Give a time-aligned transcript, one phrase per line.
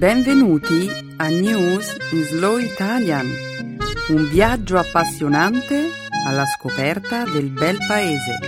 [0.00, 3.26] Benvenuti a News in Slow Italian,
[4.08, 5.90] un viaggio appassionante
[6.26, 8.38] alla scoperta del bel paese.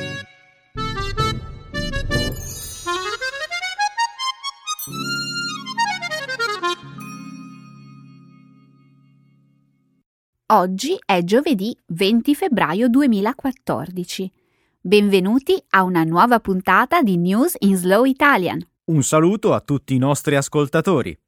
[10.46, 14.32] Oggi è giovedì 20 febbraio 2014.
[14.80, 18.66] Benvenuti a una nuova puntata di News in Slow Italian.
[18.84, 21.21] Un saluto a tutti i nostri ascoltatori.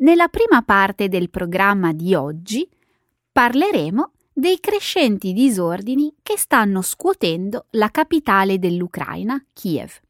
[0.00, 2.66] Nella prima parte del programma di oggi
[3.30, 10.00] parleremo dei crescenti disordini che stanno scuotendo la capitale dell'Ucraina, Kiev.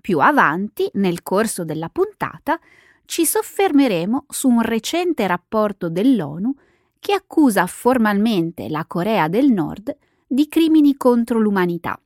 [0.00, 2.58] Più avanti, nel corso della puntata,
[3.04, 6.54] ci soffermeremo su un recente rapporto dell'ONU
[6.98, 9.94] che accusa formalmente la Corea del Nord
[10.26, 12.00] di crimini contro l'umanità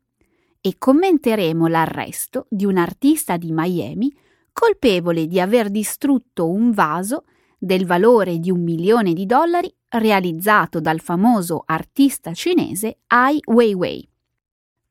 [0.61, 4.13] e commenteremo l'arresto di un artista di Miami
[4.55, 7.25] colpevole di aver distrutto un vaso
[7.59, 14.09] del valore di un milione di dollari realizzato dal famoso artista cinese Ai Weiwei.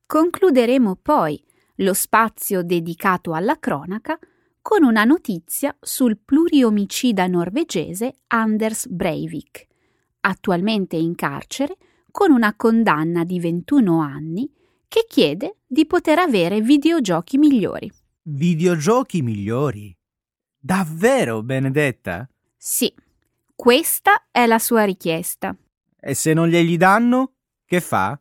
[0.05, 1.41] Concluderemo poi
[1.77, 4.19] lo spazio dedicato alla cronaca
[4.61, 9.65] con una notizia sul pluriomicida norvegese Anders Breivik,
[10.21, 11.77] attualmente in carcere
[12.11, 14.51] con una condanna di 21 anni
[14.87, 17.91] che chiede di poter avere videogiochi migliori.
[18.25, 19.93] Videogiochi migliori?
[20.57, 22.25] Davvero, Benedetta?
[22.55, 22.89] Sì,
[23.53, 25.53] questa è la sua richiesta.
[25.99, 27.33] E se non glieli danno,
[27.65, 28.17] che fa?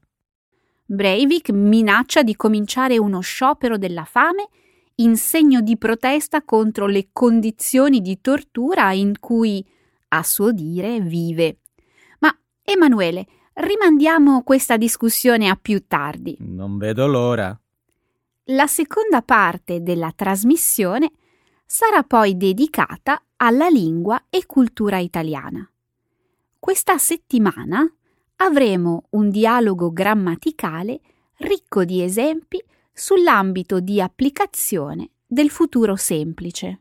[0.84, 4.48] Breivik minaccia di cominciare uno sciopero della fame
[4.96, 9.64] in segno di protesta contro le condizioni di tortura in cui,
[10.08, 11.60] a suo dire, vive.
[12.18, 16.38] Ma, Emanuele, rimandiamo questa discussione a più tardi.
[16.40, 17.56] Non vedo l'ora.
[18.46, 21.12] La seconda parte della trasmissione
[21.64, 25.64] sarà poi dedicata alla lingua e cultura italiana.
[26.58, 27.88] Questa settimana
[28.36, 31.00] avremo un dialogo grammaticale
[31.36, 32.60] ricco di esempi
[32.92, 36.80] sull'ambito di applicazione del futuro semplice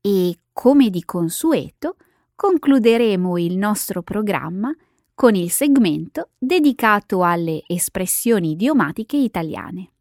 [0.00, 1.94] e, come di consueto,
[2.34, 4.74] concluderemo il nostro programma
[5.14, 9.91] con il segmento dedicato alle espressioni idiomatiche italiane.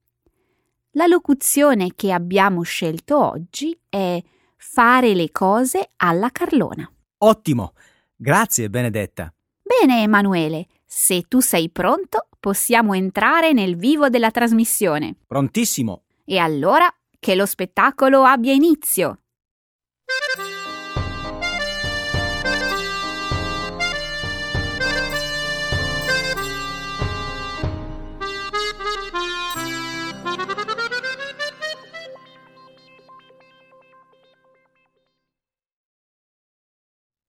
[0.96, 4.22] La locuzione che abbiamo scelto oggi è
[4.58, 6.92] fare le cose alla Carlona.
[7.20, 7.72] Ottimo!
[8.14, 9.34] Grazie, Benedetta.
[9.62, 15.16] Bene, Emanuele, se tu sei pronto, possiamo entrare nel vivo della trasmissione.
[15.26, 16.04] Prontissimo!
[16.26, 19.21] E allora che lo spettacolo abbia inizio.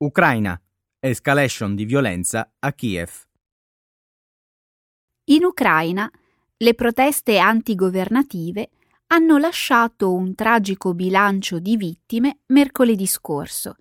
[0.03, 0.61] Ucraina.
[0.99, 3.25] Escalation di violenza a Kiev.
[5.27, 6.11] In Ucraina
[6.57, 8.71] le proteste antigovernative
[9.07, 13.77] hanno lasciato un tragico bilancio di vittime mercoledì scorso,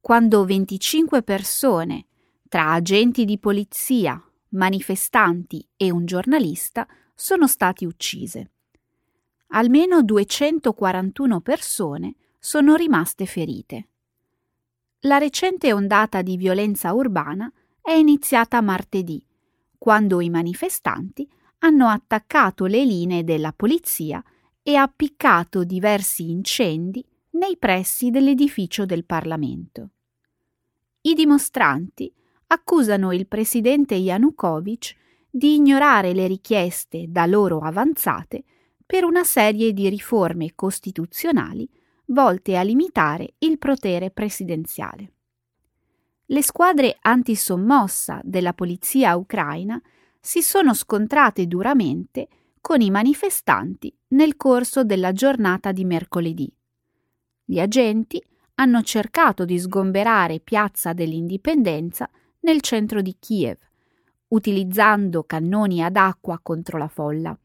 [0.00, 2.06] quando 25 persone,
[2.48, 8.54] tra agenti di polizia, manifestanti e un giornalista, sono stati uccise.
[9.50, 13.89] Almeno 241 persone sono rimaste ferite.
[15.04, 17.50] La recente ondata di violenza urbana
[17.80, 19.24] è iniziata martedì,
[19.78, 21.26] quando i manifestanti
[21.60, 24.22] hanno attaccato le linee della polizia
[24.62, 29.88] e appiccato diversi incendi nei pressi dell'edificio del Parlamento.
[31.00, 32.12] I dimostranti
[32.48, 34.96] accusano il presidente Yanukovych
[35.30, 38.44] di ignorare le richieste da loro avanzate
[38.84, 41.66] per una serie di riforme costituzionali
[42.10, 45.12] volte a limitare il potere presidenziale.
[46.26, 49.80] Le squadre antisommossa della polizia ucraina
[50.20, 52.28] si sono scontrate duramente
[52.60, 56.52] con i manifestanti nel corso della giornata di mercoledì.
[57.44, 58.22] Gli agenti
[58.56, 62.08] hanno cercato di sgomberare Piazza dell'Indipendenza
[62.40, 63.58] nel centro di Kiev,
[64.28, 67.36] utilizzando cannoni ad acqua contro la folla.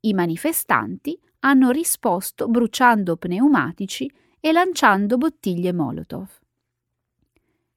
[0.00, 4.10] I manifestanti hanno risposto bruciando pneumatici
[4.40, 6.28] e lanciando bottiglie Molotov.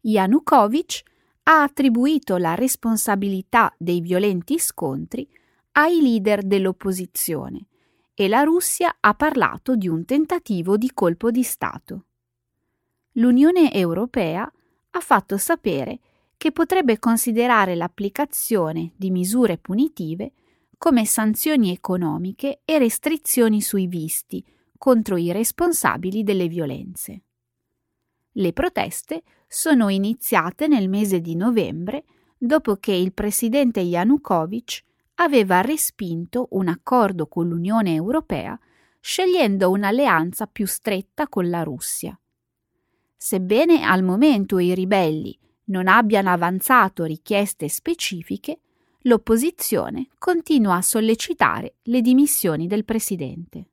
[0.02, 1.04] Yanukovych
[1.44, 5.28] ha attribuito la responsabilità dei violenti scontri
[5.74, 7.68] ai leader dell'opposizione
[8.14, 12.06] e la Russia ha parlato di un tentativo di colpo di Stato.
[13.14, 14.50] L'Unione Europea
[14.92, 16.00] ha fatto sapere
[16.38, 20.34] che potrebbe considerare l'applicazione di misure punitive
[20.86, 24.46] come sanzioni economiche e restrizioni sui visti
[24.78, 27.24] contro i responsabili delle violenze.
[28.34, 32.04] Le proteste sono iniziate nel mese di novembre
[32.38, 34.84] dopo che il presidente Yanukovych
[35.16, 38.56] aveva respinto un accordo con l'Unione Europea
[39.00, 42.16] scegliendo un'alleanza più stretta con la Russia.
[43.18, 48.60] Sebbene al momento i ribelli non abbiano avanzato richieste specifiche,
[49.06, 53.70] l'opposizione continua a sollecitare le dimissioni del presidente.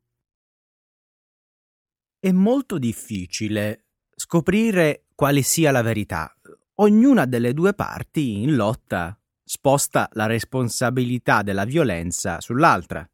[2.19, 6.35] È molto difficile scoprire quale sia la verità.
[6.77, 13.09] Ognuna delle due parti in lotta sposta la responsabilità della violenza sull'altra.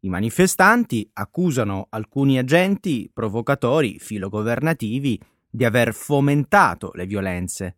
[0.00, 7.76] I manifestanti accusano alcuni agenti provocatori filogovernativi di aver fomentato le violenze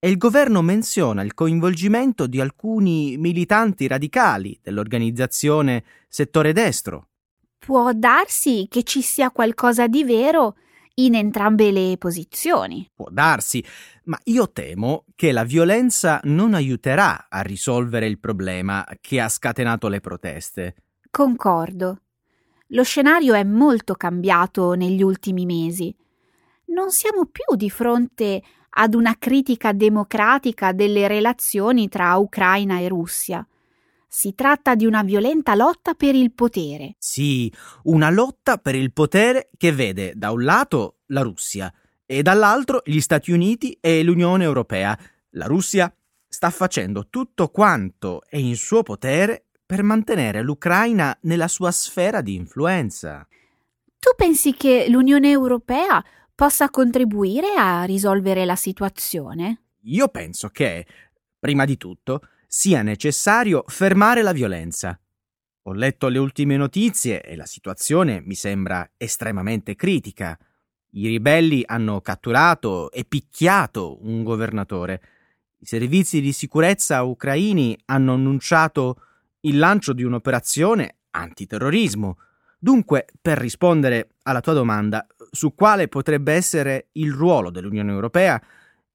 [0.00, 7.08] e il governo menziona il coinvolgimento di alcuni militanti radicali dell'organizzazione settore destro.
[7.58, 10.56] Può darsi che ci sia qualcosa di vero
[10.94, 12.88] in entrambe le posizioni.
[12.94, 13.64] Può darsi,
[14.04, 19.88] ma io temo che la violenza non aiuterà a risolvere il problema che ha scatenato
[19.88, 20.74] le proteste.
[21.10, 22.02] Concordo.
[22.68, 25.94] Lo scenario è molto cambiato negli ultimi mesi.
[26.66, 28.42] Non siamo più di fronte
[28.80, 33.46] ad una critica democratica delle relazioni tra Ucraina e Russia.
[34.06, 36.94] Si tratta di una violenta lotta per il potere.
[36.98, 37.52] Sì,
[37.84, 41.72] una lotta per il potere che vede da un lato la Russia
[42.06, 44.96] e dall'altro gli Stati Uniti e l'Unione Europea.
[45.30, 45.92] La Russia
[46.28, 52.36] sta facendo tutto quanto è in suo potere per mantenere l'Ucraina nella sua sfera di
[52.36, 53.26] influenza.
[53.98, 56.02] Tu pensi che l'Unione Europea
[56.38, 59.62] possa contribuire a risolvere la situazione?
[59.86, 60.86] Io penso che,
[61.36, 64.96] prima di tutto, sia necessario fermare la violenza.
[65.62, 70.38] Ho letto le ultime notizie e la situazione mi sembra estremamente critica.
[70.90, 75.02] I ribelli hanno catturato e picchiato un governatore.
[75.58, 79.02] I servizi di sicurezza ucraini hanno annunciato
[79.40, 82.16] il lancio di un'operazione antiterrorismo.
[82.60, 88.40] Dunque, per rispondere alla tua domanda su quale potrebbe essere il ruolo dell'Unione Europea,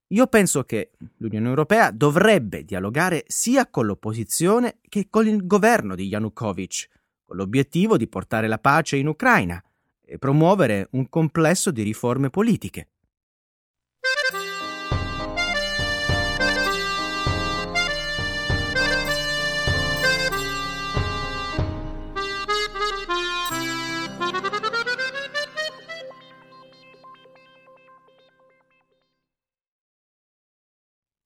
[0.07, 6.06] io penso che l'Unione Europea dovrebbe dialogare sia con l'opposizione che con il governo di
[6.06, 6.89] Yanukovych,
[7.25, 9.63] con l'obiettivo di portare la pace in Ucraina
[10.06, 12.89] e promuovere un complesso di riforme politiche.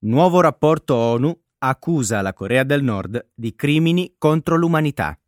[0.07, 5.19] Nuovo rapporto ONU accusa la Corea del Nord di crimini contro l'umanità.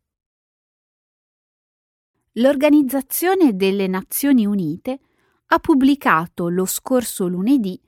[2.32, 5.00] L'Organizzazione delle Nazioni Unite
[5.48, 7.78] ha pubblicato lo scorso lunedì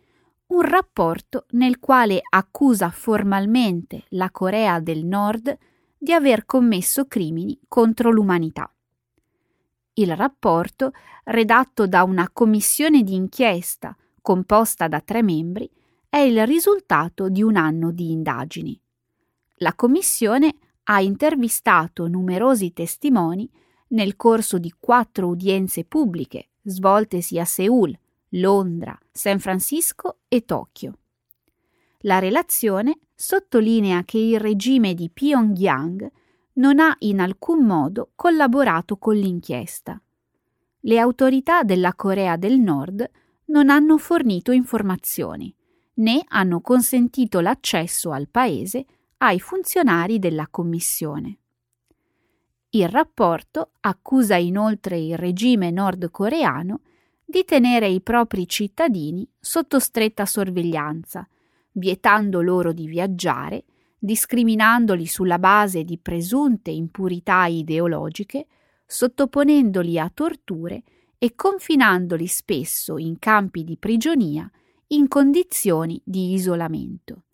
[0.49, 5.57] un rapporto nel quale accusa formalmente la Corea del Nord
[5.97, 8.71] di aver commesso crimini contro l'umanità.
[9.95, 10.93] Il rapporto,
[11.25, 15.71] redatto da una commissione di inchiesta composta da tre membri,
[16.15, 18.79] è il risultato di un anno di indagini.
[19.61, 23.51] La Commissione ha intervistato numerosi testimoni
[23.89, 27.99] nel corso di quattro udienze pubbliche svoltesi a Seul,
[28.33, 30.99] Londra, San Francisco e Tokyo.
[32.01, 36.13] La relazione sottolinea che il regime di Pyongyang
[36.57, 39.99] non ha in alcun modo collaborato con l'inchiesta.
[40.81, 43.11] Le autorità della Corea del Nord
[43.47, 45.57] non hanno fornito informazioni
[45.95, 48.87] né hanno consentito l'accesso al paese
[49.19, 51.39] ai funzionari della Commissione.
[52.71, 56.81] Il rapporto accusa inoltre il regime nordcoreano
[57.25, 61.29] di tenere i propri cittadini sotto stretta sorveglianza,
[61.73, 63.65] vietando loro di viaggiare,
[63.99, 68.47] discriminandoli sulla base di presunte impurità ideologiche,
[68.87, 70.83] sottoponendoli a torture
[71.19, 74.51] e confinandoli spesso in campi di prigionia
[74.93, 77.25] in condizioni di isolamento.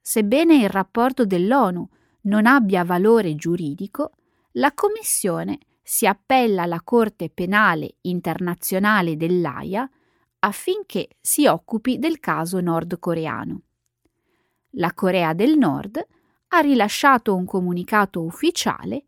[0.00, 1.86] Sebbene il rapporto dell'ONU
[2.22, 4.12] non abbia valore giuridico,
[4.52, 9.88] la Commissione si appella alla Corte Penale Internazionale dell'AIA
[10.40, 13.62] affinché si occupi del caso nordcoreano.
[14.76, 16.04] La Corea del Nord
[16.48, 19.04] ha rilasciato un comunicato ufficiale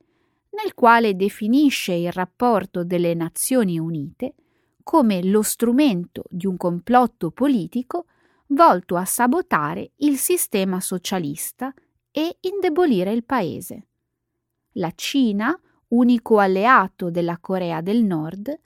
[0.51, 4.35] nel quale definisce il rapporto delle Nazioni Unite
[4.85, 8.05] come lo strumento di un complotto politico
[8.49, 11.75] volto a sabotare il sistema socialista
[12.13, 13.87] e indebolire il paese.
[14.73, 18.57] La Cina, unico alleato della Corea del Nord,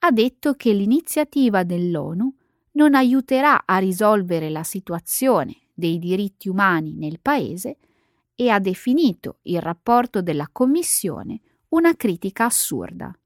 [0.00, 2.34] ha detto che l'iniziativa dell'ONU
[2.72, 7.78] non aiuterà a risolvere la situazione dei diritti umani nel Paese
[8.34, 13.16] e ha definito il rapporto della Commissione una critica assurda.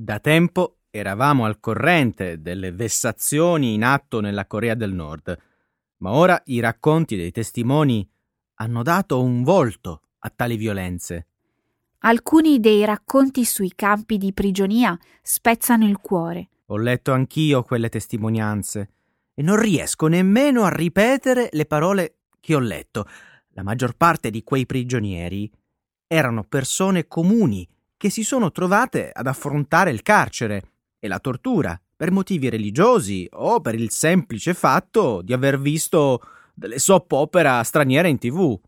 [0.00, 5.36] Da tempo eravamo al corrente delle vessazioni in atto nella Corea del Nord,
[5.96, 8.08] ma ora i racconti dei testimoni
[8.60, 11.26] hanno dato un volto a tali violenze.
[12.02, 16.48] Alcuni dei racconti sui campi di prigionia spezzano il cuore.
[16.66, 18.90] Ho letto anch'io quelle testimonianze
[19.34, 23.04] e non riesco nemmeno a ripetere le parole che ho letto.
[23.48, 25.50] La maggior parte di quei prigionieri
[26.06, 32.12] erano persone comuni che si sono trovate ad affrontare il carcere e la tortura per
[32.12, 36.22] motivi religiosi o per il semplice fatto di aver visto
[36.54, 38.58] delle soap opera straniere in tv.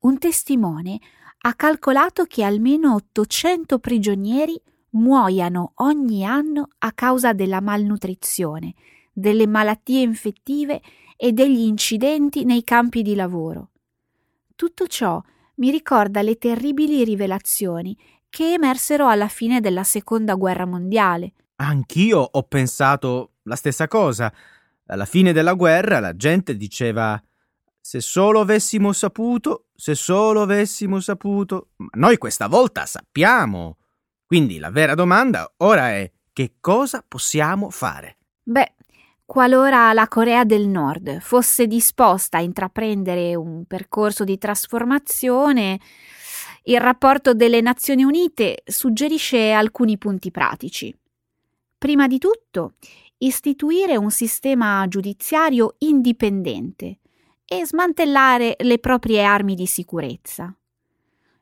[0.00, 0.98] Un testimone
[1.42, 4.58] ha calcolato che almeno 800 prigionieri
[4.90, 8.74] muoiano ogni anno a causa della malnutrizione,
[9.12, 10.80] delle malattie infettive
[11.16, 13.70] e degli incidenti nei campi di lavoro.
[14.56, 15.20] Tutto ciò
[15.56, 17.96] mi ricorda le terribili rivelazioni
[18.34, 21.34] che emersero alla fine della Seconda Guerra Mondiale.
[21.54, 24.32] Anch'io ho pensato la stessa cosa.
[24.86, 27.22] Alla fine della guerra la gente diceva
[27.80, 31.68] se solo avessimo saputo, se solo avessimo saputo.
[31.76, 33.76] Ma noi questa volta sappiamo.
[34.26, 38.16] Quindi la vera domanda ora è che cosa possiamo fare?
[38.42, 38.74] Beh,
[39.24, 45.78] qualora la Corea del Nord fosse disposta a intraprendere un percorso di trasformazione,
[46.64, 50.96] il rapporto delle Nazioni Unite suggerisce alcuni punti pratici.
[51.76, 52.74] Prima di tutto,
[53.18, 56.98] istituire un sistema giudiziario indipendente
[57.44, 60.54] e smantellare le proprie armi di sicurezza.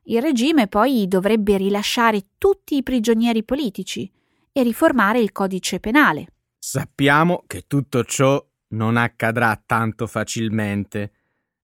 [0.05, 4.11] Il regime poi dovrebbe rilasciare tutti i prigionieri politici
[4.51, 6.27] e riformare il codice penale.
[6.59, 11.11] Sappiamo che tutto ciò non accadrà tanto facilmente.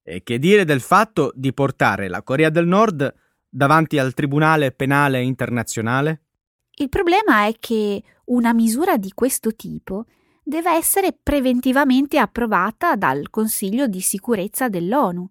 [0.01, 3.13] E che dire del fatto di portare la Corea del Nord
[3.49, 6.21] davanti al Tribunale Penale Internazionale?
[6.75, 10.05] Il problema è che una misura di questo tipo
[10.43, 15.27] deve essere preventivamente approvata dal Consiglio di sicurezza dell'ONU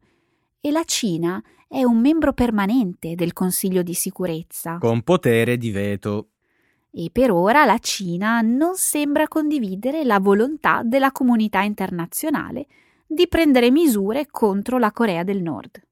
[0.60, 4.78] e la Cina è un membro permanente del Consiglio di sicurezza.
[4.78, 6.30] Con potere di veto.
[6.90, 12.66] E per ora la Cina non sembra condividere la volontà della comunità internazionale
[13.06, 15.82] di prendere misure contro la Corea del Nord.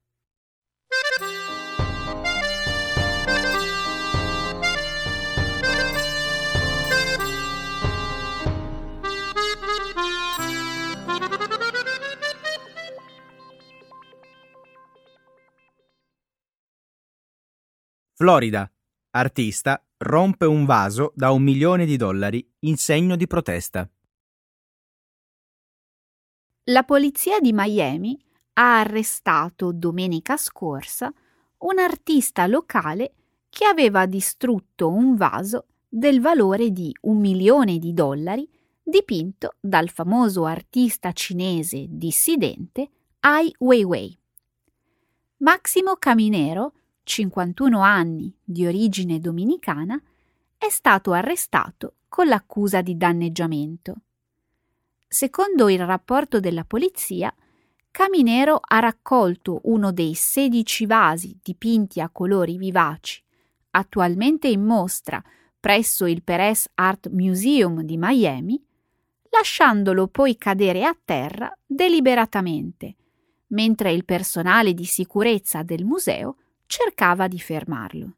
[18.19, 18.67] Florida.
[19.11, 23.87] Artista rompe un vaso da un milione di dollari in segno di protesta.
[26.63, 28.19] La polizia di Miami
[28.53, 31.13] ha arrestato domenica scorsa
[31.59, 33.13] un artista locale
[33.49, 38.49] che aveva distrutto un vaso del valore di un milione di dollari
[38.81, 44.17] dipinto dal famoso artista cinese dissidente Ai Weiwei.
[45.37, 46.71] Maximo Caminero
[47.07, 49.99] 51 anni, di origine dominicana,
[50.57, 53.95] è stato arrestato con l'accusa di danneggiamento.
[55.07, 57.33] Secondo il rapporto della polizia,
[57.91, 63.23] Caminero ha raccolto uno dei 16 vasi dipinti a colori vivaci,
[63.71, 65.23] attualmente in mostra
[65.59, 68.61] presso il Perez Art Museum di Miami,
[69.29, 72.95] lasciandolo poi cadere a terra deliberatamente,
[73.47, 76.35] mentre il personale di sicurezza del museo
[76.67, 78.11] cercava di fermarlo.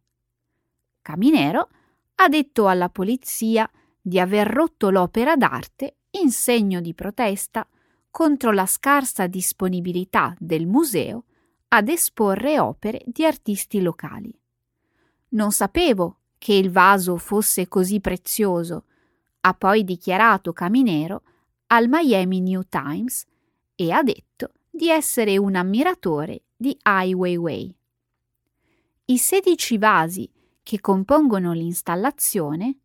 [1.01, 1.69] Caminero
[2.15, 3.69] ha detto alla polizia
[4.01, 7.65] di aver rotto l'opera d'arte in segno di protesta
[8.11, 11.25] contro la scarsa disponibilità del museo
[11.69, 14.33] ad esporre opere di artisti locali.
[15.29, 18.85] Non sapevo che il vaso fosse così prezioso,
[19.41, 21.21] ha poi dichiarato Caminero
[21.67, 23.25] al Miami New Times
[23.75, 27.78] e ha detto di essere un ammiratore di Ai Weiwei.
[29.09, 32.77] I 16 vasi che compongono l'installazione,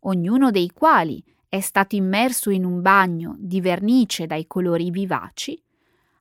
[0.00, 5.58] ognuno dei quali è stato immerso in un bagno di vernice dai colori vivaci,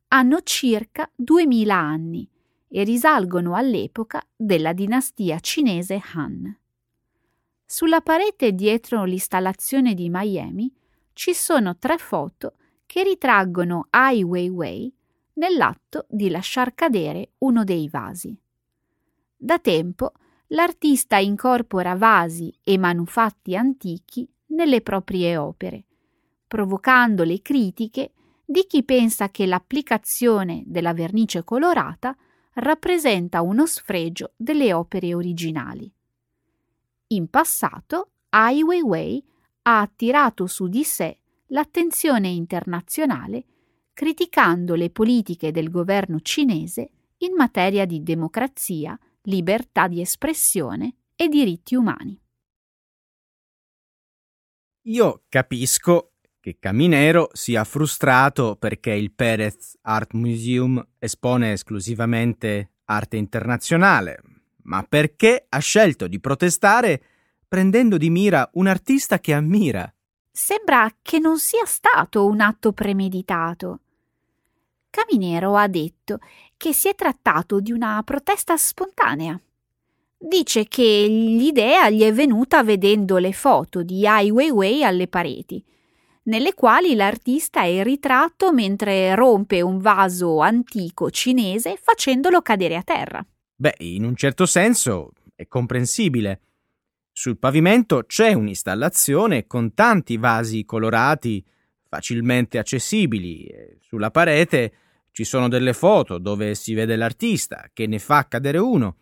[0.09, 2.25] hanno circa 2000 anni
[2.69, 6.57] e risalgono all'epoca della dinastia cinese Han.
[7.65, 10.73] Sulla parete dietro l'installazione di Miami
[11.11, 12.53] ci sono tre foto
[12.85, 14.89] che ritraggono Ai Weiwei
[15.33, 18.39] nell'atto di lasciar cadere uno dei vasi.
[19.41, 20.11] Da tempo
[20.47, 25.85] l'artista incorpora vasi e manufatti antichi nelle proprie opere,
[26.45, 28.11] provocando le critiche
[28.43, 32.13] di chi pensa che l'applicazione della vernice colorata
[32.55, 35.89] rappresenta uno sfregio delle opere originali.
[37.07, 39.23] In passato, Ai Weiwei
[39.61, 41.17] ha attirato su di sé
[41.47, 43.45] l'attenzione internazionale
[43.93, 51.75] criticando le politiche del governo cinese in materia di democrazia, libertà di espressione e diritti
[51.75, 52.19] umani.
[54.83, 64.21] Io capisco che Caminero sia frustrato perché il Perez Art Museum espone esclusivamente arte internazionale,
[64.63, 67.03] ma perché ha scelto di protestare
[67.47, 69.93] prendendo di mira un artista che ammira.
[70.31, 73.81] Sembra che non sia stato un atto premeditato.
[74.89, 76.19] Caminero ha detto
[76.57, 79.39] che si è trattato di una protesta spontanea.
[80.17, 85.63] Dice che l'idea gli è venuta vedendo le foto di Ai Weiwei alle pareti,
[86.23, 93.25] nelle quali l'artista è ritratto mentre rompe un vaso antico cinese facendolo cadere a terra.
[93.55, 96.41] Beh, in un certo senso è comprensibile.
[97.11, 101.43] Sul pavimento c'è un'installazione con tanti vasi colorati
[101.89, 104.73] facilmente accessibili sulla parete
[105.11, 108.95] ci sono delle foto dove si vede l'artista che ne fa cadere uno.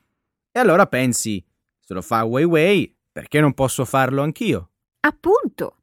[0.52, 1.44] E allora pensi,
[1.80, 4.72] se lo fa Weiwei, perché non posso farlo anch'io?
[5.02, 5.76] Appunto.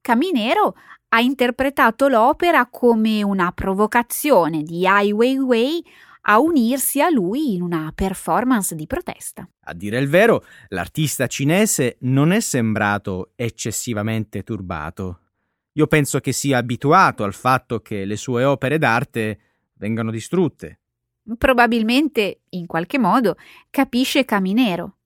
[0.00, 0.74] Caminero
[1.08, 5.84] ha interpretato l'opera come una provocazione di Ai Weiwei
[6.22, 9.48] a unirsi a lui in una performance di protesta.
[9.64, 15.20] A dire il vero, l'artista cinese non è sembrato eccessivamente turbato.
[15.78, 19.38] Io penso che sia abituato al fatto che le sue opere d'arte
[19.74, 20.80] vengano distrutte.
[21.38, 23.36] Probabilmente, in qualche modo,
[23.70, 24.96] capisce Caminero.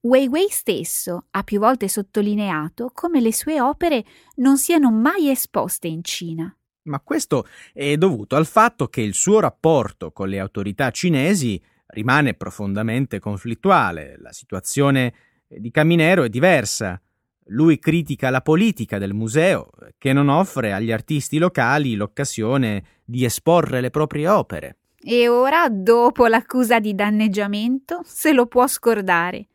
[0.00, 4.04] Weiwei stesso ha più volte sottolineato come le sue opere
[4.36, 6.54] non siano mai esposte in Cina.
[6.82, 12.34] Ma questo è dovuto al fatto che il suo rapporto con le autorità cinesi rimane
[12.34, 14.18] profondamente conflittuale.
[14.18, 15.14] La situazione
[15.46, 17.00] di Caminero è diversa.
[17.46, 23.80] Lui critica la politica del museo, che non offre agli artisti locali l'occasione di esporre
[23.80, 24.76] le proprie opere.
[25.04, 29.48] E ora, dopo l'accusa di danneggiamento, se lo può scordare.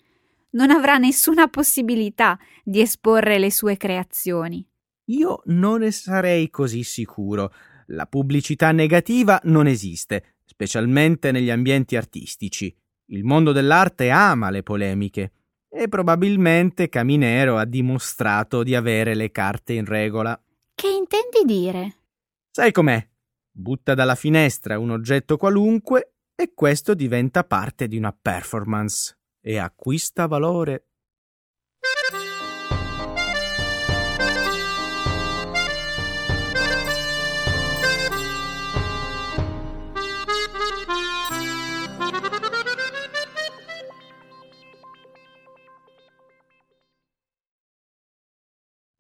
[0.52, 4.68] Non avrà nessuna possibilità di esporre le sue creazioni.
[5.06, 7.54] Io non ne sarei così sicuro.
[7.88, 12.76] La pubblicità negativa non esiste, specialmente negli ambienti artistici.
[13.08, 15.32] Il mondo dell'arte ama le polemiche
[15.78, 20.40] e probabilmente Caminero ha dimostrato di avere le carte in regola.
[20.74, 21.96] Che intendi dire?
[22.50, 23.08] Sai com'è?
[23.52, 30.26] Butta dalla finestra un oggetto qualunque e questo diventa parte di una performance e acquista
[30.26, 30.86] valore.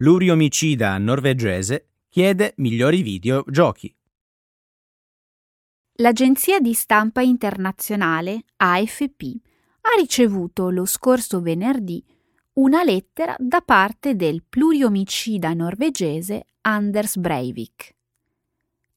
[0.01, 3.91] L'uriomicida norvegese chiede migliori videogiochi.
[5.93, 9.23] L'agenzia di stampa internazionale AFP
[9.81, 12.05] ha ricevuto lo scorso venerdì
[12.53, 17.95] una lettera da parte del pluriomicida norvegese Anders Breivik.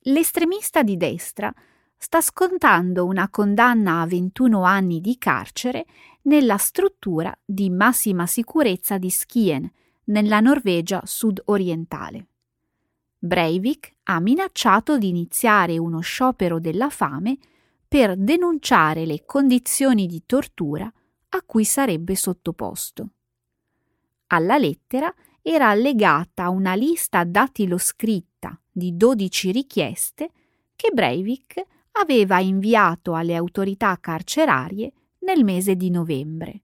[0.01, 1.51] L'estremista di destra
[1.97, 5.87] sta scontando una condanna a 21 anni di carcere
[6.25, 9.71] nella struttura di massima sicurezza di Skien,
[10.11, 12.27] nella Norvegia sud-orientale.
[13.19, 17.37] Breivik ha minacciato di iniziare uno sciopero della fame
[17.87, 20.91] per denunciare le condizioni di tortura
[21.31, 23.11] a cui sarebbe sottoposto.
[24.29, 30.31] Alla lettera era allegata una lista datiloscritta di 12 richieste
[30.77, 36.63] che Breivik aveva inviato alle autorità carcerarie nel mese di novembre.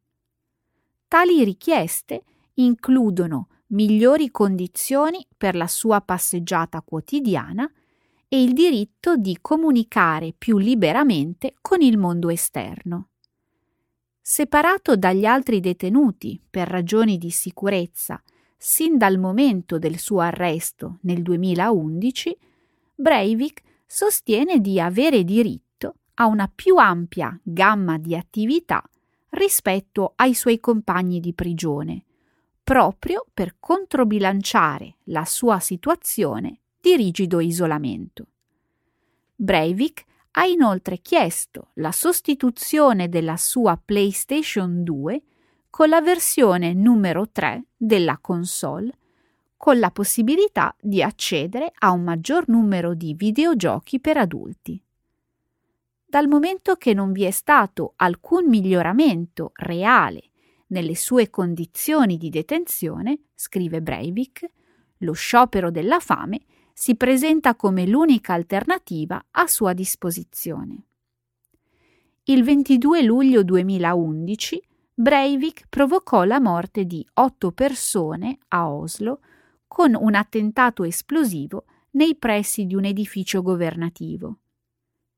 [1.09, 2.23] Tali richieste
[2.57, 7.71] includono migliori condizioni per la sua passeggiata quotidiana
[8.29, 13.09] e il diritto di comunicare più liberamente con il mondo esterno.
[14.21, 18.21] Separato dagli altri detenuti per ragioni di sicurezza
[18.57, 22.37] sin dal momento del suo arresto nel 2011,
[22.97, 28.83] Breivik sostiene di avere diritto a una più ampia gamma di attività
[29.31, 32.06] rispetto ai suoi compagni di prigione,
[32.67, 38.27] proprio per controbilanciare la sua situazione di rigido isolamento.
[39.37, 45.23] Breivik ha inoltre chiesto la sostituzione della sua PlayStation 2
[45.71, 48.99] con la versione numero 3 della console
[49.57, 54.83] con la possibilità di accedere a un maggior numero di videogiochi per adulti.
[56.05, 60.31] Dal momento che non vi è stato alcun miglioramento reale
[60.69, 64.45] nelle sue condizioni di detenzione, scrive Breivik,
[64.99, 66.41] lo sciopero della fame
[66.73, 70.85] si presenta come l'unica alternativa a sua disposizione.
[72.25, 79.21] Il 22 luglio 2011 Breivik provocò la morte di otto persone a Oslo
[79.67, 84.39] con un attentato esplosivo nei pressi di un edificio governativo.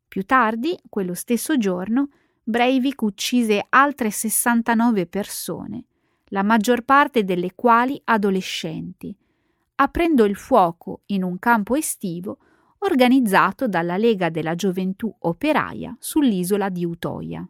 [0.06, 2.08] Più tardi, quello stesso giorno,
[2.48, 5.84] Breivik uccise altre 69 persone,
[6.28, 9.14] la maggior parte delle quali adolescenti,
[9.74, 12.38] aprendo il fuoco in un campo estivo
[12.78, 17.46] organizzato dalla Lega della Gioventù Operaia sull'isola di Utoia.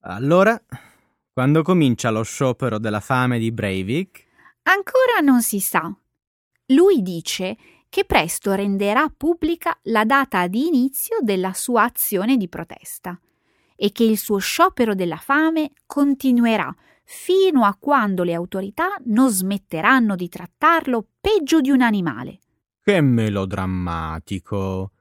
[0.00, 0.60] Allora,
[1.32, 4.26] quando comincia lo sciopero della fame di Breivik?
[4.62, 5.88] Ancora non si sa.
[6.66, 7.56] Lui dice
[7.92, 13.20] che presto renderà pubblica la data di inizio della sua azione di protesta
[13.76, 16.74] e che il suo sciopero della fame continuerà
[17.04, 22.38] fino a quando le autorità non smetteranno di trattarlo peggio di un animale.
[22.82, 24.92] Che melodrammatico.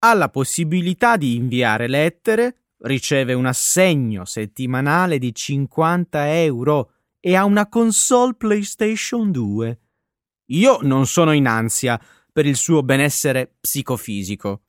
[0.00, 7.44] Ha la possibilità di inviare lettere, riceve un assegno settimanale di 50 euro e ha
[7.44, 9.78] una console PlayStation 2.
[10.46, 12.00] Io non sono in ansia
[12.32, 14.62] per il suo benessere psicofisico.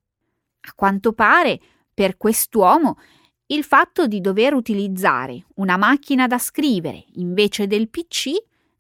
[0.62, 1.60] A quanto pare,
[1.94, 2.98] per quest'uomo
[3.48, 8.32] il fatto di dover utilizzare una macchina da scrivere invece del PC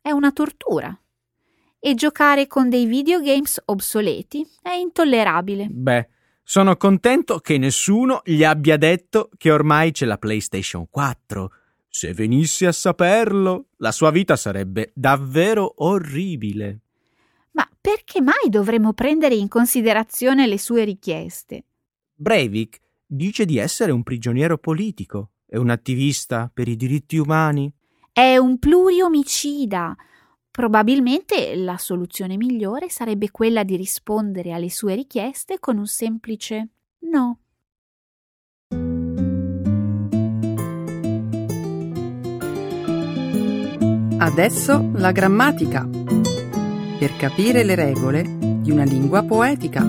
[0.02, 0.98] è una tortura.
[1.80, 5.67] E giocare con dei videogames obsoleti è intollerabile.
[5.69, 6.10] Beh,
[6.43, 11.52] sono contento che nessuno gli abbia detto che ormai c'è la PlayStation 4.
[11.89, 16.83] Se venisse a saperlo, la sua vita sarebbe davvero orribile.
[17.54, 21.66] Ma perché mai dovremmo prendere in considerazione le sue richieste?
[22.13, 27.72] Breivik dice di essere un prigioniero politico, è un attivista per i diritti umani.
[28.12, 29.96] È un pluriomicida.
[30.50, 37.39] Probabilmente la soluzione migliore sarebbe quella di rispondere alle sue richieste con un semplice no.
[44.20, 46.03] Adesso la grammatica.
[47.04, 48.24] Per capire le regole
[48.62, 49.84] di una lingua poetica.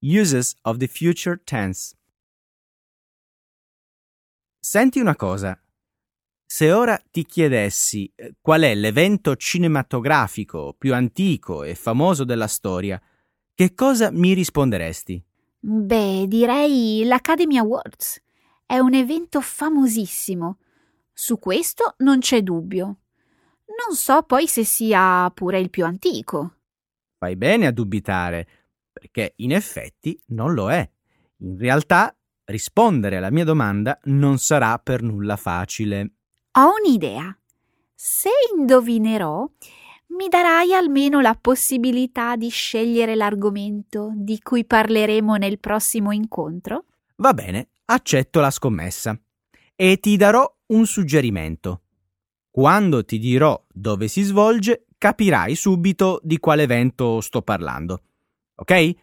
[0.00, 1.94] Uses of the future tense.
[4.58, 5.56] Senti una cosa.
[6.44, 13.00] Se ora ti chiedessi eh, qual è l'evento cinematografico più antico e famoso della storia,
[13.54, 15.26] che cosa mi risponderesti?
[15.70, 18.22] Beh, direi l'Academy Awards.
[18.64, 20.60] È un evento famosissimo.
[21.12, 22.84] Su questo non c'è dubbio.
[23.66, 26.54] Non so poi se sia pure il più antico.
[27.18, 28.48] Fai bene a dubitare
[28.90, 30.90] perché in effetti non lo è.
[31.40, 36.12] In realtà rispondere alla mia domanda non sarà per nulla facile.
[36.52, 37.38] Ho un'idea.
[37.94, 39.46] Se indovinerò,
[40.18, 46.86] mi darai almeno la possibilità di scegliere l'argomento di cui parleremo nel prossimo incontro?
[47.18, 49.16] Va bene, accetto la scommessa.
[49.76, 51.82] E ti darò un suggerimento.
[52.50, 58.02] Quando ti dirò dove si svolge, capirai subito di quale evento sto parlando.
[58.56, 58.94] Ok?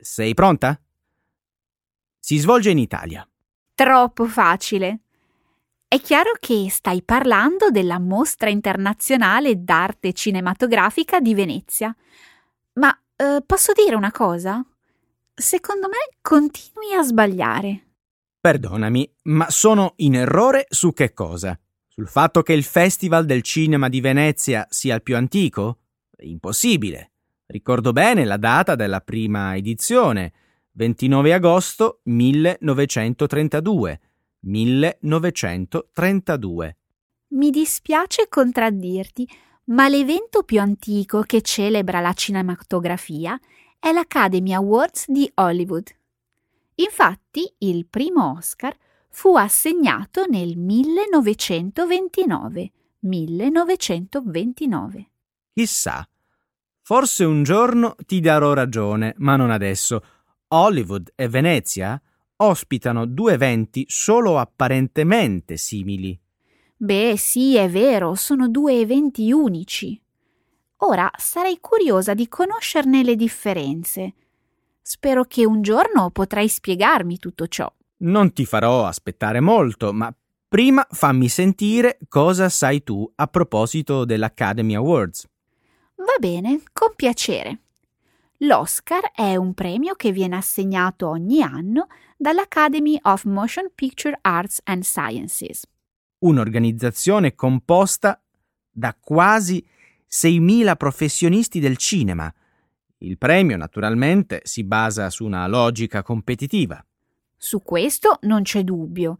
[0.00, 0.80] Sei pronta?
[2.18, 3.28] Si svolge in Italia.
[3.74, 5.00] Troppo facile.
[5.86, 11.94] È chiaro che stai parlando della Mostra internazionale d'arte cinematografica di Venezia.
[12.74, 14.64] Ma eh, posso dire una cosa?
[15.32, 17.82] Secondo me continui a sbagliare.
[18.40, 21.58] Perdonami, ma sono in errore su che cosa?
[21.86, 25.78] Sul fatto che il Festival del Cinema di Venezia sia il più antico?
[26.18, 27.12] Impossibile.
[27.46, 30.32] Ricordo bene la data della prima edizione,
[30.72, 34.00] 29 agosto 1932.
[34.44, 36.76] 1932.
[37.28, 39.28] Mi dispiace contraddirti,
[39.66, 43.40] ma l'evento più antico che celebra la cinematografia
[43.78, 45.88] è l'Academy Awards di Hollywood.
[46.76, 48.76] Infatti, il primo Oscar
[49.08, 52.72] fu assegnato nel 1929.
[53.00, 55.10] 1929.
[55.52, 56.08] Chissà,
[56.86, 60.04] Forse un giorno ti darò ragione, ma non adesso.
[60.48, 61.98] Hollywood e Venezia
[62.36, 66.18] ospitano due eventi solo apparentemente simili.
[66.76, 70.00] Beh, sì, è vero, sono due eventi unici.
[70.78, 74.14] Ora sarei curiosa di conoscerne le differenze.
[74.82, 77.72] Spero che un giorno potrai spiegarmi tutto ciò.
[77.98, 80.14] Non ti farò aspettare molto, ma
[80.46, 85.26] prima fammi sentire cosa sai tu a proposito dell'Academy Awards.
[85.96, 87.60] Va bene, con piacere.
[88.38, 94.82] L'Oscar è un premio che viene assegnato ogni anno dall'Academy of Motion Picture Arts and
[94.82, 95.62] Sciences.
[96.18, 98.20] Un'organizzazione composta
[98.70, 99.64] da quasi
[100.10, 102.32] 6.000 professionisti del cinema.
[102.98, 106.84] Il premio, naturalmente, si basa su una logica competitiva.
[107.36, 109.18] Su questo non c'è dubbio.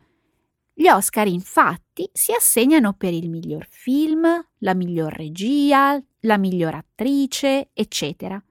[0.72, 4.26] Gli Oscar infatti si assegnano per il miglior film,
[4.58, 8.42] la miglior regia, la miglior attrice, eccetera.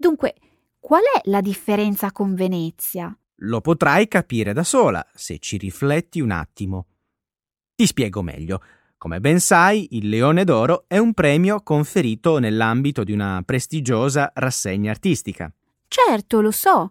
[0.00, 0.34] Dunque,
[0.78, 3.12] qual è la differenza con Venezia?
[3.42, 6.86] Lo potrai capire da sola se ci rifletti un attimo.
[7.74, 8.62] Ti spiego meglio.
[8.96, 14.92] Come ben sai, il Leone d'Oro è un premio conferito nell'ambito di una prestigiosa rassegna
[14.92, 15.52] artistica.
[15.88, 16.90] Certo, lo so.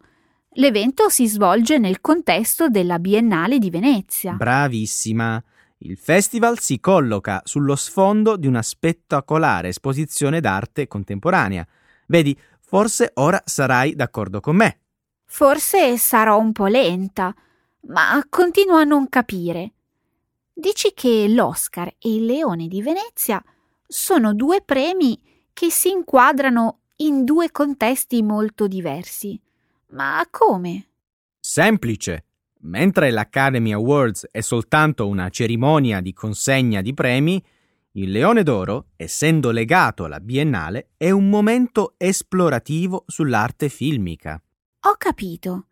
[0.55, 4.33] L'evento si svolge nel contesto della Biennale di Venezia.
[4.33, 5.41] Bravissima.
[5.79, 11.65] Il festival si colloca sullo sfondo di una spettacolare esposizione d'arte contemporanea.
[12.07, 12.37] Vedi,
[12.69, 14.81] Forse ora sarai d'accordo con me.
[15.23, 17.33] Forse sarò un po' lenta,
[17.83, 19.71] ma continuo a non capire.
[20.51, 23.41] Dici che l'Oscar e il Leone di Venezia
[23.87, 25.17] sono due premi
[25.53, 29.39] che si inquadrano in due contesti molto diversi.
[29.91, 30.89] Ma come?
[31.39, 32.25] Semplice.
[32.63, 37.41] Mentre l'Academy Awards è soltanto una cerimonia di consegna di premi,
[37.97, 44.41] il Leone d'Oro, essendo legato alla Biennale, è un momento esplorativo sull'arte filmica.
[44.81, 45.65] Ho capito.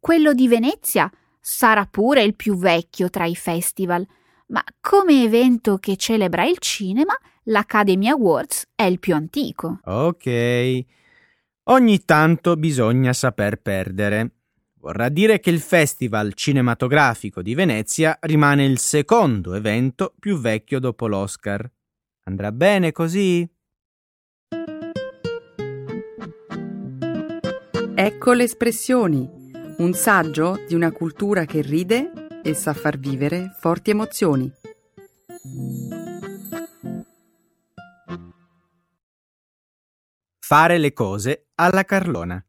[0.00, 4.04] Quello di Venezia sarà pure il più vecchio tra i festival,
[4.48, 9.78] ma come evento che celebra il cinema, l'Academy Awards è il più antico.
[9.84, 10.84] Ok.
[11.64, 14.41] Ogni tanto bisogna saper perdere.
[14.82, 21.06] Vorrà dire che il Festival cinematografico di Venezia rimane il secondo evento più vecchio dopo
[21.06, 21.70] l'Oscar.
[22.24, 23.48] Andrà bene così?
[27.94, 29.30] Ecco le espressioni,
[29.78, 34.52] un saggio di una cultura che ride e sa far vivere forti emozioni.
[40.40, 42.44] Fare le cose alla Carlona.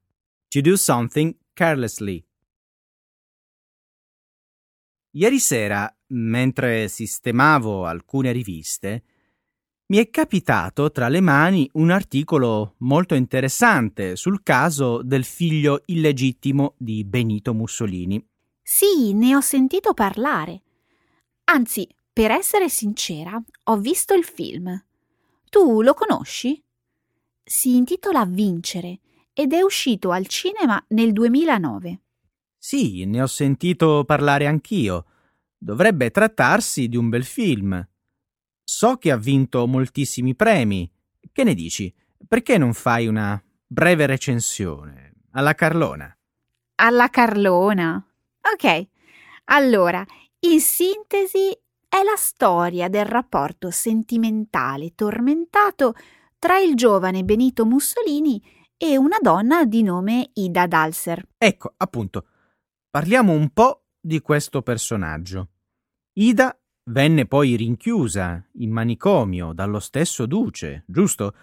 [0.48, 2.26] To do something carelessly.
[5.16, 9.04] Ieri sera, mentre sistemavo alcune riviste,
[9.86, 16.74] mi è capitato tra le mani un articolo molto interessante sul caso del figlio illegittimo
[16.78, 18.26] di Benito Mussolini.
[18.60, 20.64] Sì, ne ho sentito parlare.
[21.44, 24.84] Anzi, per essere sincera, ho visto il film.
[25.50, 26.60] Tu lo conosci?
[27.44, 29.02] Si intitola Vincere
[29.34, 32.00] ed è uscito al cinema nel 2009.
[32.58, 35.06] Sì, ne ho sentito parlare anch'io.
[35.58, 37.86] Dovrebbe trattarsi di un bel film.
[38.64, 40.90] So che ha vinto moltissimi premi.
[41.32, 41.94] Che ne dici?
[42.28, 45.14] Perché non fai una breve recensione?
[45.32, 46.16] Alla Carlona.
[46.76, 48.06] Alla Carlona.
[48.54, 48.88] Ok.
[49.46, 50.06] Allora,
[50.40, 51.50] in sintesi,
[51.90, 55.94] è la storia del rapporto sentimentale tormentato
[56.40, 58.42] tra il giovane Benito Mussolini
[58.86, 61.26] e una donna di nome Ida Dalser.
[61.38, 62.28] Ecco, appunto,
[62.90, 65.52] parliamo un po' di questo personaggio.
[66.16, 66.54] Ida
[66.90, 71.34] venne poi rinchiusa in manicomio dallo stesso duce, giusto?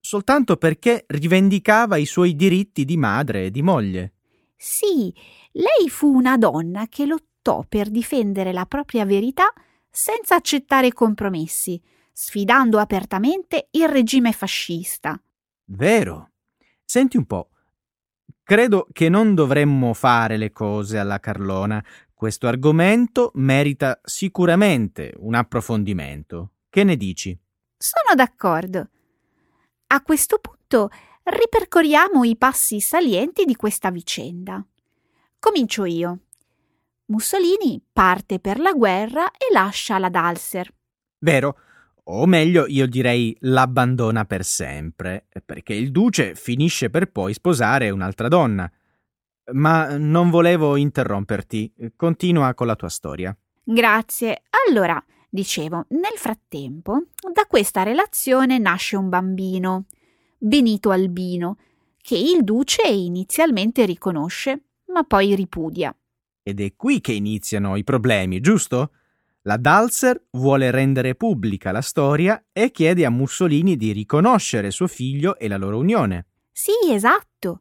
[0.00, 4.14] Soltanto perché rivendicava i suoi diritti di madre e di moglie.
[4.56, 5.14] Sì,
[5.52, 9.52] lei fu una donna che lottò per difendere la propria verità
[9.90, 11.78] senza accettare compromessi,
[12.14, 15.20] sfidando apertamente il regime fascista.
[15.66, 16.31] Vero.
[16.92, 17.48] Senti un po'.
[18.42, 21.82] Credo che non dovremmo fare le cose alla Carlona.
[22.12, 26.50] Questo argomento merita sicuramente un approfondimento.
[26.68, 27.34] Che ne dici?
[27.78, 28.90] Sono d'accordo.
[29.86, 30.90] A questo punto
[31.22, 34.62] ripercorriamo i passi salienti di questa vicenda.
[35.38, 36.18] Comincio io.
[37.06, 40.70] Mussolini parte per la guerra e lascia la Dalser.
[41.20, 41.56] Vero,
[42.04, 48.28] o meglio io direi l'abbandona per sempre, perché il duce finisce per poi sposare un'altra
[48.28, 48.70] donna.
[49.52, 53.36] Ma non volevo interromperti, continua con la tua storia.
[53.64, 54.42] Grazie.
[54.68, 59.86] Allora, dicevo, nel frattempo, da questa relazione nasce un bambino,
[60.38, 61.56] Benito Albino,
[62.00, 65.96] che il duce inizialmente riconosce, ma poi ripudia.
[66.42, 68.90] Ed è qui che iniziano i problemi, giusto?
[69.44, 75.36] La Dalser vuole rendere pubblica la storia e chiede a Mussolini di riconoscere suo figlio
[75.36, 76.26] e la loro unione.
[76.52, 77.60] Sì, esatto.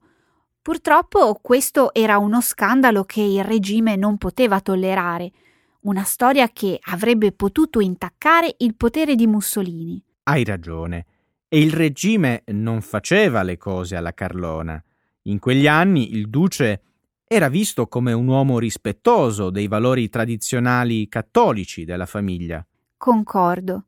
[0.62, 5.32] Purtroppo questo era uno scandalo che il regime non poteva tollerare,
[5.82, 10.00] una storia che avrebbe potuto intaccare il potere di Mussolini.
[10.24, 11.06] Hai ragione.
[11.48, 14.82] E il regime non faceva le cose alla Carlona.
[15.24, 16.91] In quegli anni il duce
[17.34, 22.62] era visto come un uomo rispettoso dei valori tradizionali cattolici della famiglia.
[22.98, 23.86] Concordo.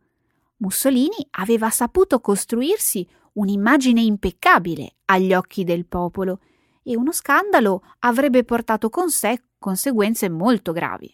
[0.60, 6.39] Mussolini aveva saputo costruirsi un'immagine impeccabile agli occhi del popolo
[6.84, 11.13] e uno scandalo avrebbe portato con sé conseguenze molto gravi.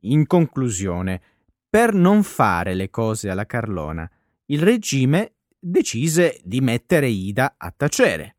[0.00, 1.22] In conclusione,
[1.70, 4.10] per non fare le cose alla Carlona,
[4.46, 8.37] il regime decise di mettere Ida a tacere.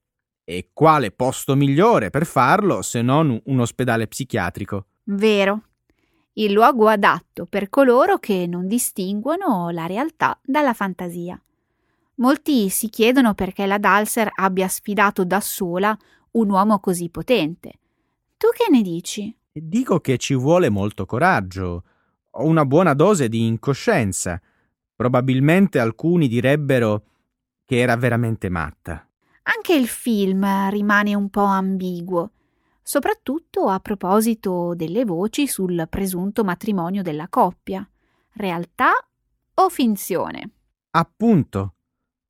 [0.50, 4.88] E quale posto migliore per farlo se non un ospedale psichiatrico?
[5.04, 5.66] Vero.
[6.34, 11.40] Il luogo adatto per coloro che non distinguono la realtà dalla fantasia.
[12.16, 15.96] Molti si chiedono perché la Dalser abbia sfidato da sola
[16.32, 17.74] un uomo così potente.
[18.36, 19.32] Tu che ne dici?
[19.52, 21.84] Dico che ci vuole molto coraggio,
[22.32, 24.42] o una buona dose di incoscienza.
[24.96, 27.04] Probabilmente alcuni direbbero
[27.66, 29.04] che era veramente matta.
[29.56, 32.34] Anche il film rimane un po' ambiguo,
[32.84, 37.88] soprattutto a proposito delle voci sul presunto matrimonio della coppia.
[38.34, 38.92] Realtà
[39.56, 40.52] o finzione?
[40.92, 41.74] Appunto.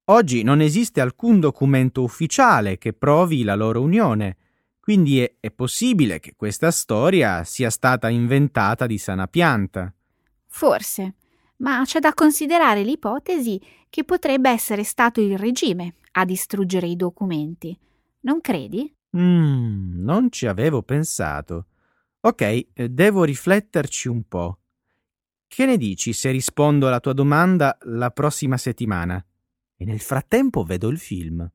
[0.05, 4.37] Oggi non esiste alcun documento ufficiale che provi la loro unione,
[4.79, 9.93] quindi è, è possibile che questa storia sia stata inventata di sana pianta.
[10.47, 11.15] Forse,
[11.57, 17.77] ma c'è da considerare l'ipotesi che potrebbe essere stato il regime a distruggere i documenti.
[18.21, 18.93] Non credi?
[19.17, 21.67] Mm, non ci avevo pensato.
[22.21, 24.59] Ok, eh, devo rifletterci un po'.
[25.47, 29.23] Che ne dici se rispondo alla tua domanda la prossima settimana?
[29.75, 31.49] E nel frattempo vedo il film.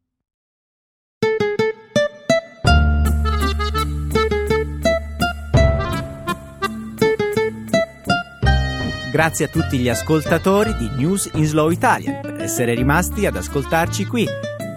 [9.14, 14.06] Grazie a tutti gli ascoltatori di News in Slow Italian per essere rimasti ad ascoltarci
[14.06, 14.26] qui.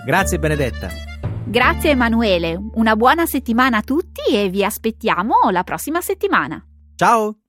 [0.06, 0.90] Grazie Benedetta.
[1.44, 6.64] Grazie Emanuele, una buona settimana a tutti e vi aspettiamo la prossima settimana.
[6.96, 7.47] Ciao!